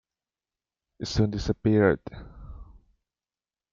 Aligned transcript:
It 0.99 1.07
soon 1.09 1.29
disappeared. 1.29 1.99